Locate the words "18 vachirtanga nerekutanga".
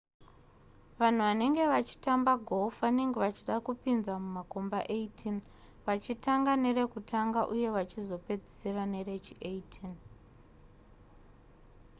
4.95-7.41